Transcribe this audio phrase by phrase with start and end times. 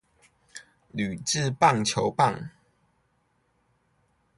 [0.95, 2.49] 鋁製棒球棒